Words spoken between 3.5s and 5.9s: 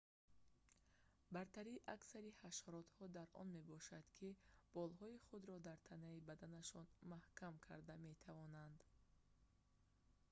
мебошад ки болҳои худро дар